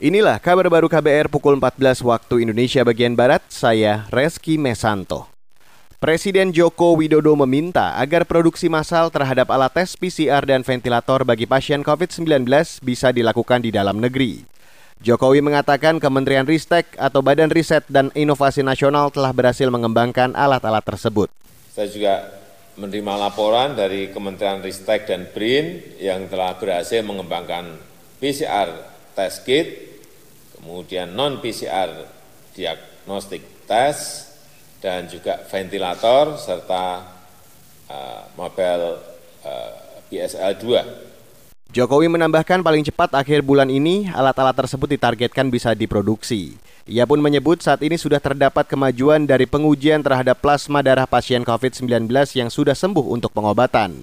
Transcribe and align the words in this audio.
Inilah 0.00 0.40
kabar 0.40 0.64
baru 0.72 0.88
KBR 0.88 1.28
pukul 1.28 1.60
14 1.60 2.00
waktu 2.00 2.48
Indonesia 2.48 2.80
bagian 2.80 3.12
Barat, 3.12 3.44
saya 3.52 4.08
Reski 4.08 4.56
Mesanto. 4.56 5.28
Presiden 6.00 6.56
Joko 6.56 6.96
Widodo 6.96 7.36
meminta 7.36 7.92
agar 8.00 8.24
produksi 8.24 8.72
massal 8.72 9.12
terhadap 9.12 9.52
alat 9.52 9.76
tes 9.76 10.00
PCR 10.00 10.40
dan 10.48 10.64
ventilator 10.64 11.20
bagi 11.28 11.44
pasien 11.44 11.84
COVID-19 11.84 12.48
bisa 12.80 13.12
dilakukan 13.12 13.60
di 13.60 13.68
dalam 13.76 14.00
negeri. 14.00 14.40
Jokowi 15.04 15.44
mengatakan 15.44 16.00
Kementerian 16.00 16.48
Ristek 16.48 16.96
atau 16.96 17.20
Badan 17.20 17.52
Riset 17.52 17.84
dan 17.92 18.08
Inovasi 18.16 18.64
Nasional 18.64 19.12
telah 19.12 19.36
berhasil 19.36 19.68
mengembangkan 19.68 20.32
alat-alat 20.32 20.80
tersebut. 20.80 21.28
Saya 21.76 21.92
juga 21.92 22.40
menerima 22.80 23.20
laporan 23.20 23.76
dari 23.76 24.08
Kementerian 24.08 24.64
Ristek 24.64 25.04
dan 25.04 25.28
BRIN 25.28 26.00
yang 26.00 26.24
telah 26.32 26.56
berhasil 26.56 27.04
mengembangkan 27.04 27.76
PCR 28.16 28.96
test 29.12 29.44
kit 29.44 29.89
kemudian 30.60 31.16
non-PCR 31.16 32.04
diagnostik 32.52 33.64
tes, 33.64 34.30
dan 34.80 35.04
juga 35.06 35.44
ventilator 35.44 36.40
serta 36.40 37.04
uh, 37.86 38.22
mobile 38.34 38.96
uh, 39.44 39.72
BSL-2. 40.08 40.64
Jokowi 41.70 42.10
menambahkan 42.10 42.66
paling 42.66 42.82
cepat 42.82 43.14
akhir 43.14 43.46
bulan 43.46 43.70
ini 43.70 44.10
alat-alat 44.10 44.58
tersebut 44.58 44.90
ditargetkan 44.90 45.46
bisa 45.54 45.70
diproduksi. 45.70 46.58
Ia 46.90 47.06
pun 47.06 47.22
menyebut 47.22 47.62
saat 47.62 47.78
ini 47.86 47.94
sudah 47.94 48.18
terdapat 48.18 48.66
kemajuan 48.66 49.22
dari 49.22 49.46
pengujian 49.46 50.02
terhadap 50.02 50.42
plasma 50.42 50.82
darah 50.82 51.06
pasien 51.06 51.46
COVID-19 51.46 52.10
yang 52.34 52.50
sudah 52.50 52.74
sembuh 52.74 53.06
untuk 53.06 53.30
pengobatan. 53.30 54.02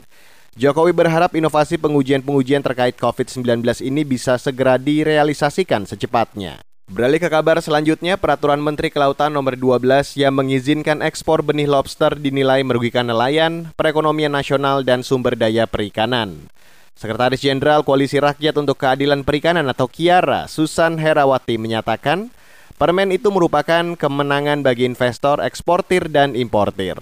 Jokowi 0.57 0.89
berharap 0.89 1.37
inovasi 1.37 1.77
pengujian-pengujian 1.77 2.65
terkait 2.65 2.97
COVID-19 2.97 3.61
ini 3.85 4.01
bisa 4.01 4.41
segera 4.41 4.81
direalisasikan 4.81 5.85
secepatnya. 5.85 6.65
Beralih 6.89 7.21
ke 7.21 7.29
kabar 7.29 7.61
selanjutnya, 7.61 8.17
Peraturan 8.17 8.57
Menteri 8.57 8.89
Kelautan 8.89 9.37
Nomor 9.37 9.53
12 9.53 10.17
yang 10.17 10.33
mengizinkan 10.33 11.05
ekspor 11.05 11.45
benih 11.45 11.69
lobster 11.69 12.17
dinilai 12.17 12.65
merugikan 12.65 13.05
nelayan, 13.05 13.69
perekonomian 13.77 14.33
nasional, 14.33 14.81
dan 14.81 15.05
sumber 15.05 15.37
daya 15.37 15.69
perikanan. 15.69 16.49
Sekretaris 16.97 17.45
Jenderal 17.45 17.85
Koalisi 17.85 18.17
Rakyat 18.17 18.57
untuk 18.57 18.81
Keadilan 18.81 19.21
Perikanan 19.21 19.69
atau 19.69 19.85
KIARA, 19.85 20.49
Susan 20.49 20.97
Herawati 20.97 21.61
menyatakan, 21.61 22.33
permen 22.81 23.13
itu 23.13 23.29
merupakan 23.29 23.93
kemenangan 23.93 24.65
bagi 24.65 24.89
investor, 24.89 25.37
eksportir, 25.37 26.09
dan 26.09 26.33
importir 26.33 26.97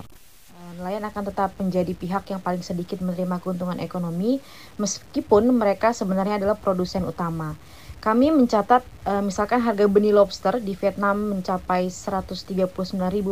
nelayan 0.76 1.08
akan 1.08 1.24
tetap 1.32 1.56
menjadi 1.58 1.92
pihak 1.96 2.28
yang 2.30 2.44
paling 2.44 2.62
sedikit 2.62 3.00
menerima 3.00 3.40
keuntungan 3.40 3.80
ekonomi 3.80 4.44
meskipun 4.76 5.48
mereka 5.56 5.96
sebenarnya 5.96 6.44
adalah 6.44 6.60
produsen 6.60 7.08
utama. 7.08 7.56
Kami 8.06 8.30
mencatat 8.30 8.86
e, 9.02 9.14
misalkan 9.26 9.66
harga 9.66 9.90
benih 9.90 10.14
lobster 10.14 10.62
di 10.62 10.78
Vietnam 10.78 11.34
mencapai 11.34 11.90
139.000 11.90 12.70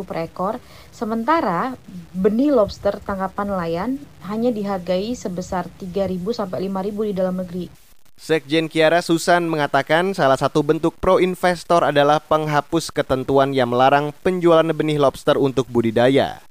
per 0.02 0.18
ekor, 0.26 0.58
sementara 0.90 1.78
benih 2.10 2.50
lobster 2.50 2.98
tangkapan 2.98 3.54
nelayan 3.54 3.90
hanya 4.26 4.50
dihargai 4.50 5.14
sebesar 5.14 5.70
3.000 5.78 6.18
sampai 6.34 6.66
5.000 6.66 7.06
di 7.06 7.14
dalam 7.14 7.38
negeri. 7.38 7.66
Sekjen 8.14 8.66
Kiara 8.70 9.02
Susan 9.02 9.46
mengatakan 9.46 10.10
salah 10.10 10.38
satu 10.38 10.62
bentuk 10.62 10.98
pro 10.98 11.18
investor 11.18 11.82
adalah 11.82 12.22
penghapus 12.22 12.94
ketentuan 12.94 13.50
yang 13.54 13.70
melarang 13.70 14.14
penjualan 14.22 14.66
benih 14.70 14.98
lobster 14.98 15.38
untuk 15.38 15.66
budidaya. 15.70 16.42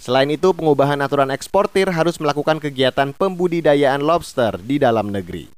Selain 0.00 0.32
itu, 0.32 0.56
pengubahan 0.56 0.96
aturan 1.04 1.28
eksportir 1.28 1.92
harus 1.92 2.16
melakukan 2.16 2.56
kegiatan 2.56 3.12
pembudidayaan 3.12 4.00
lobster 4.00 4.56
di 4.56 4.80
dalam 4.80 5.12
negeri. 5.12 5.52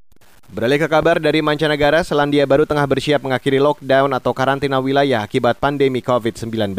Beralih 0.50 0.82
ke 0.82 0.90
kabar 0.90 1.22
dari 1.22 1.46
mancanegara, 1.46 2.02
Selandia 2.02 2.42
Baru 2.42 2.66
tengah 2.66 2.82
bersiap 2.90 3.22
mengakhiri 3.22 3.62
lockdown 3.62 4.10
atau 4.10 4.34
karantina 4.34 4.82
wilayah 4.82 5.22
akibat 5.22 5.62
pandemi 5.62 6.02
COVID-19. 6.02 6.74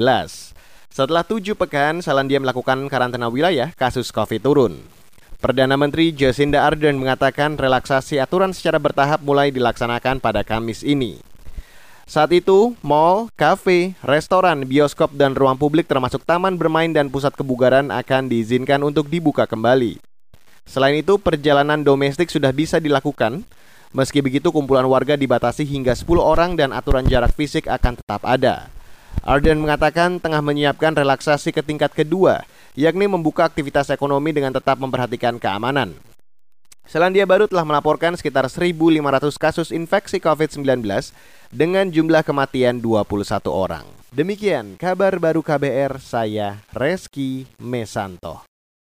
Setelah 0.91 1.23
tujuh 1.23 1.56
pekan, 1.56 2.03
Selandia 2.03 2.44
melakukan 2.44 2.84
karantina 2.91 3.31
wilayah, 3.31 3.72
kasus 3.80 4.11
COVID 4.11 4.44
turun. 4.44 4.84
Perdana 5.40 5.80
Menteri 5.80 6.12
Jacinda 6.12 6.68
Ardern 6.68 7.00
mengatakan 7.00 7.56
relaksasi 7.56 8.19
aturan 8.19 8.51
secara 8.51 8.75
bertahap 8.75 9.24
mulai 9.24 9.56
dilaksanakan 9.56 10.19
pada 10.19 10.44
Kamis 10.44 10.84
ini. 10.84 11.32
Saat 12.03 12.36
itu, 12.36 12.75
mall, 12.84 13.31
kafe, 13.40 13.96
restoran, 14.03 14.68
bioskop, 14.68 15.16
dan 15.16 15.31
ruang 15.31 15.56
publik 15.56 15.88
termasuk 15.88 16.28
taman 16.28 16.59
bermain 16.59 16.91
dan 16.91 17.08
pusat 17.08 17.31
kebugaran 17.31 17.88
akan 17.96 18.28
diizinkan 18.28 18.84
untuk 18.84 19.08
dibuka 19.08 19.47
kembali. 19.47 20.03
Selain 20.68 21.00
itu, 21.00 21.16
perjalanan 21.16 21.80
domestik 21.80 22.28
sudah 22.28 22.52
bisa 22.52 22.84
dilakukan. 22.84 23.47
Meski 23.96 24.19
begitu, 24.19 24.52
kumpulan 24.52 24.84
warga 24.84 25.16
dibatasi 25.16 25.63
hingga 25.63 25.96
10 25.96 26.19
orang 26.19 26.59
dan 26.59 26.75
aturan 26.75 27.08
jarak 27.08 27.31
fisik 27.40 27.72
akan 27.72 27.96
tetap 27.96 28.22
ada. 28.28 28.68
Arden 29.24 29.63
mengatakan 29.63 30.19
tengah 30.19 30.44
menyiapkan 30.44 30.92
relaksasi 30.92 31.56
ke 31.56 31.63
tingkat 31.63 31.96
kedua, 31.96 32.44
yakni 32.75 33.08
membuka 33.08 33.47
aktivitas 33.47 33.88
ekonomi 33.88 34.36
dengan 34.36 34.52
tetap 34.52 34.75
memperhatikan 34.75 35.40
keamanan. 35.40 35.96
Selandia 36.84 37.24
Baru 37.24 37.47
telah 37.47 37.63
melaporkan 37.63 38.12
sekitar 38.19 38.44
1.500 38.52 38.75
kasus 39.40 39.72
infeksi 39.72 40.19
COVID-19 40.19 40.84
dengan 41.53 41.94
jumlah 41.94 42.25
kematian 42.25 42.81
21 42.81 43.46
orang. 43.53 43.86
Demikian 44.09 44.78
kabar 44.78 45.22
baru 45.22 45.46
KBR, 45.46 46.02
saya 46.02 46.62
Reski 46.74 47.46
Mesanto. 47.62 48.53